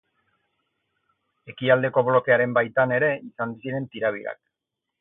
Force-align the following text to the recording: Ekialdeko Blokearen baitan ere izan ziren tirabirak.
Ekialdeko 1.53 2.03
Blokearen 2.09 2.57
baitan 2.57 2.97
ere 2.99 3.13
izan 3.29 3.57
ziren 3.61 3.87
tirabirak. 3.95 4.43